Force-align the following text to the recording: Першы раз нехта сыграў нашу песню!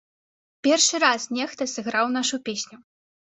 Першы 0.67 1.01
раз 1.03 1.27
нехта 1.37 1.63
сыграў 1.75 2.05
нашу 2.17 2.41
песню! 2.49 2.77